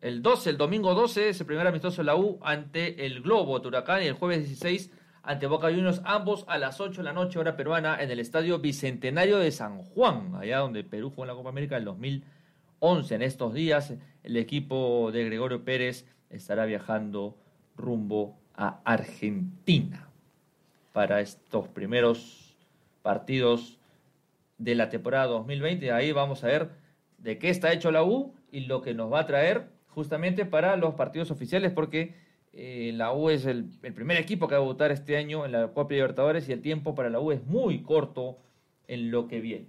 El 0.00 0.22
12, 0.22 0.50
el 0.50 0.56
domingo 0.56 0.94
12, 0.94 1.28
es 1.28 1.40
el 1.40 1.46
primer 1.46 1.66
amistoso 1.66 1.98
de 1.98 2.06
la 2.06 2.16
U 2.16 2.40
ante 2.42 3.06
el 3.06 3.20
Globo 3.20 3.60
Turacán 3.60 4.02
y 4.02 4.06
el 4.06 4.14
jueves 4.14 4.48
16 4.48 4.90
ante 5.22 5.46
Boca 5.46 5.68
Juniors, 5.68 6.00
ambos 6.04 6.44
a 6.48 6.58
las 6.58 6.80
8 6.80 7.00
de 7.00 7.04
la 7.04 7.12
noche, 7.12 7.38
hora 7.38 7.56
peruana, 7.56 8.00
en 8.00 8.10
el 8.10 8.20
Estadio 8.20 8.58
Bicentenario 8.58 9.38
de 9.38 9.50
San 9.52 9.78
Juan, 9.78 10.34
allá 10.34 10.58
donde 10.58 10.84
Perú 10.84 11.10
jugó 11.10 11.24
en 11.24 11.28
la 11.28 11.34
Copa 11.34 11.50
América 11.50 11.76
en 11.76 11.84
2011. 11.84 13.14
En 13.14 13.22
estos 13.22 13.52
días, 13.52 13.94
el 14.22 14.36
equipo 14.36 15.10
de 15.12 15.24
Gregorio 15.24 15.64
Pérez 15.64 16.06
estará 16.30 16.64
viajando 16.64 17.36
rumbo 17.76 18.38
a 18.54 18.80
Argentina 18.84 20.08
para 20.92 21.20
estos 21.20 21.68
primeros 21.68 22.56
partidos 23.02 23.78
de 24.58 24.74
la 24.74 24.88
temporada 24.88 25.26
2020. 25.26 25.92
Ahí 25.92 26.12
vamos 26.12 26.44
a 26.44 26.48
ver 26.48 26.70
de 27.18 27.38
qué 27.38 27.50
está 27.50 27.72
hecho 27.72 27.90
la 27.90 28.04
U 28.04 28.34
y 28.50 28.60
lo 28.60 28.82
que 28.82 28.94
nos 28.94 29.12
va 29.12 29.20
a 29.20 29.26
traer 29.26 29.68
justamente 29.88 30.46
para 30.46 30.76
los 30.76 30.94
partidos 30.94 31.30
oficiales, 31.30 31.72
porque 31.72 32.14
eh, 32.62 32.92
la 32.92 33.14
U 33.14 33.30
es 33.30 33.46
el, 33.46 33.64
primer 33.80 34.18
equipo 34.18 34.46
que 34.46 34.54
va 34.54 34.60
a 34.60 34.64
votar 34.64 34.92
este 34.92 35.16
año 35.16 35.46
en 35.46 35.52
la 35.52 35.68
Copa 35.68 35.94
Libertadores 35.94 36.46
y 36.46 36.52
el 36.52 36.60
tiempo 36.60 36.94
para 36.94 37.08
la 37.08 37.18
U 37.18 37.32
es 37.32 37.42
muy 37.46 37.82
corto 37.82 38.36
en 38.86 39.10
lo 39.10 39.28
que 39.28 39.40
viene. 39.40 39.66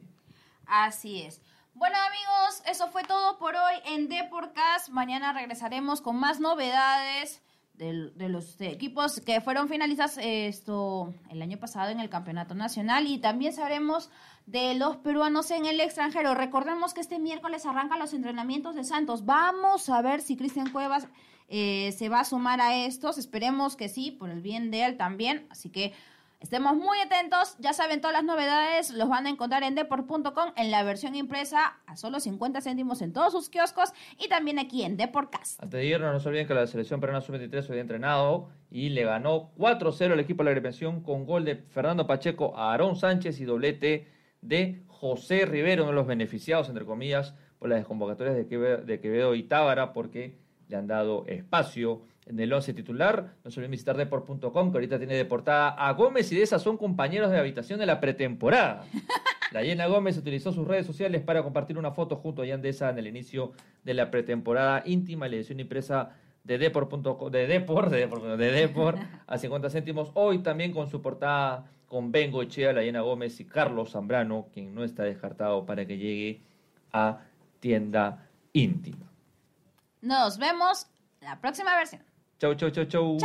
Así 0.65 1.21
es. 1.21 1.41
Bueno 1.73 1.95
amigos, 2.05 2.61
eso 2.67 2.89
fue 2.89 3.05
todo 3.05 3.39
por 3.39 3.55
hoy 3.55 3.75
en 3.85 4.09
Deporcast. 4.09 4.89
Mañana 4.89 5.31
regresaremos 5.31 6.01
con 6.01 6.17
más 6.17 6.41
novedades 6.41 7.41
de, 7.81 8.29
los 8.29 8.61
equipos 8.61 9.19
que 9.21 9.41
fueron 9.41 9.67
finalistas 9.67 10.19
esto 10.21 11.13
el 11.31 11.41
año 11.41 11.57
pasado 11.57 11.89
en 11.89 11.99
el 11.99 12.09
Campeonato 12.09 12.53
Nacional 12.53 13.07
y 13.07 13.17
también 13.17 13.53
sabremos 13.53 14.11
de 14.45 14.75
los 14.75 14.97
peruanos 14.97 15.49
en 15.49 15.65
el 15.65 15.79
extranjero. 15.79 16.35
Recordemos 16.35 16.93
que 16.93 17.01
este 17.01 17.17
miércoles 17.17 17.65
arrancan 17.65 17.97
los 17.97 18.13
entrenamientos 18.13 18.75
de 18.75 18.83
Santos. 18.83 19.25
Vamos 19.25 19.89
a 19.89 19.99
ver 20.03 20.21
si 20.21 20.37
Cristian 20.37 20.69
Cuevas 20.69 21.07
eh, 21.47 21.91
se 21.97 22.07
va 22.07 22.19
a 22.19 22.25
sumar 22.25 22.61
a 22.61 22.75
estos. 22.75 23.17
Esperemos 23.17 23.75
que 23.75 23.89
sí, 23.89 24.11
por 24.11 24.29
el 24.29 24.41
bien 24.41 24.69
de 24.69 24.85
él 24.85 24.97
también. 24.97 25.47
Así 25.49 25.69
que 25.69 25.93
estemos 26.41 26.75
muy 26.75 26.99
atentos. 26.99 27.55
Ya 27.59 27.71
saben, 27.71 28.01
todas 28.01 28.13
las 28.13 28.23
novedades 28.23 28.89
los 28.91 29.07
van 29.07 29.27
a 29.27 29.29
encontrar 29.29 29.63
en 29.63 29.75
deport.com 29.75 30.51
en 30.57 30.71
la 30.71 30.83
versión 30.83 31.15
impresa 31.15 31.79
a 31.85 31.95
solo 31.95 32.19
50 32.19 32.59
céntimos 32.61 33.01
en 33.01 33.13
todos 33.13 33.31
sus 33.31 33.49
kioscos 33.49 33.93
y 34.19 34.27
también 34.27 34.59
aquí 34.59 34.83
en 34.83 34.97
Deportcast. 34.97 35.61
Antes 35.61 35.79
de 35.79 35.85
irnos, 35.85 36.11
no 36.11 36.19
se 36.19 36.27
olviden 36.27 36.47
que 36.47 36.53
la 36.53 36.67
selección 36.67 36.99
peruana 36.99 37.21
sub-23 37.21 37.69
hoy 37.69 37.79
entrenado 37.79 38.49
y 38.69 38.89
le 38.89 39.05
ganó 39.05 39.51
4-0 39.57 40.13
el 40.13 40.19
equipo 40.19 40.43
de 40.43 40.45
la 40.45 40.51
agremiación 40.51 41.01
con 41.01 41.25
gol 41.25 41.45
de 41.45 41.55
Fernando 41.55 42.07
Pacheco 42.07 42.57
a 42.57 42.71
Aarón 42.71 42.95
Sánchez 42.95 43.39
y 43.39 43.45
doblete 43.45 44.07
de 44.41 44.83
José 44.87 45.45
Rivero, 45.45 45.83
uno 45.83 45.91
de 45.91 45.95
los 45.95 46.07
beneficiados, 46.07 46.67
entre 46.69 46.85
comillas, 46.85 47.35
por 47.59 47.69
las 47.69 47.79
desconvocatorias 47.79 48.35
de 48.35 48.47
Quevedo, 48.47 48.77
de 48.77 48.99
Quevedo 48.99 49.35
y 49.35 49.43
Tábara, 49.43 49.93
porque 49.93 50.37
le 50.67 50.77
han 50.77 50.87
dado 50.87 51.25
espacio 51.27 52.01
en 52.25 52.39
el 52.39 52.51
11 52.51 52.73
titular. 52.73 53.33
No 53.43 53.51
se 53.51 53.59
olviden 53.59 53.71
visitar 53.71 53.97
deport.com, 53.97 54.71
que 54.71 54.77
ahorita 54.77 54.97
tiene 54.97 55.15
deportada 55.15 55.69
a 55.69 55.91
Gómez 55.93 56.31
y 56.31 56.35
de 56.35 56.43
esas 56.43 56.61
son 56.61 56.77
compañeros 56.77 57.31
de 57.31 57.39
habitación 57.39 57.79
de 57.79 57.85
la 57.85 57.99
pretemporada. 57.99 58.85
La 59.51 59.63
Llena 59.63 59.85
Gómez 59.87 60.17
utilizó 60.17 60.53
sus 60.53 60.65
redes 60.65 60.85
sociales 60.85 61.21
para 61.23 61.43
compartir 61.43 61.77
una 61.77 61.91
foto 61.91 62.15
junto 62.15 62.41
a 62.41 62.45
Yandesa 62.45 62.89
en 62.89 62.99
el 62.99 63.07
inicio 63.07 63.51
de 63.83 63.93
la 63.93 64.09
pretemporada 64.09 64.81
íntima 64.85 65.27
la 65.27 65.35
edición 65.35 65.59
impresa 65.59 66.11
de 66.45 66.57
Deport, 66.57 66.89
de 67.29 67.47
Deport, 67.47 67.91
de 67.91 67.97
Deport, 67.97 68.23
de 68.23 68.51
Deport 68.51 68.97
a 69.27 69.37
50 69.37 69.69
céntimos. 69.69 70.11
Hoy 70.13 70.39
también 70.39 70.71
con 70.71 70.89
su 70.89 71.01
portada 71.01 71.69
con 71.85 72.13
Bengo 72.13 72.41
Echea, 72.41 72.71
la 72.71 72.81
Llena 72.81 73.01
Gómez 73.01 73.41
y 73.41 73.45
Carlos 73.45 73.91
Zambrano, 73.91 74.47
quien 74.53 74.73
no 74.73 74.85
está 74.85 75.03
descartado 75.03 75.65
para 75.65 75.85
que 75.85 75.97
llegue 75.97 76.41
a 76.93 77.19
tienda 77.59 78.29
íntima. 78.53 79.11
Nos 79.99 80.37
vemos 80.37 80.87
la 81.19 81.41
próxima 81.41 81.75
versión. 81.75 82.10
Châu, 82.41 82.55
châu. 82.55 83.17